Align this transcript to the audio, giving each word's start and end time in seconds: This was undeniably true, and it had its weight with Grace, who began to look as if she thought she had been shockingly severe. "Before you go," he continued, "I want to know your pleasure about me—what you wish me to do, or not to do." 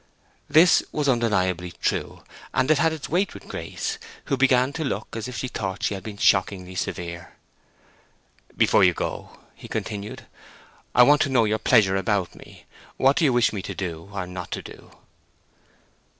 This 0.49 0.81
was 0.91 1.07
undeniably 1.07 1.73
true, 1.79 2.23
and 2.55 2.71
it 2.71 2.79
had 2.79 2.91
its 2.91 3.07
weight 3.07 3.35
with 3.35 3.47
Grace, 3.47 3.99
who 4.25 4.35
began 4.35 4.73
to 4.73 4.83
look 4.83 5.15
as 5.15 5.27
if 5.27 5.37
she 5.37 5.47
thought 5.47 5.83
she 5.83 5.93
had 5.93 6.01
been 6.01 6.17
shockingly 6.17 6.73
severe. 6.73 7.33
"Before 8.57 8.83
you 8.83 8.95
go," 8.95 9.37
he 9.53 9.67
continued, 9.67 10.25
"I 10.95 11.03
want 11.03 11.21
to 11.21 11.29
know 11.29 11.45
your 11.45 11.59
pleasure 11.59 11.97
about 11.97 12.33
me—what 12.33 13.21
you 13.21 13.31
wish 13.31 13.53
me 13.53 13.61
to 13.61 13.75
do, 13.75 14.09
or 14.11 14.25
not 14.25 14.49
to 14.53 14.63
do." 14.63 14.89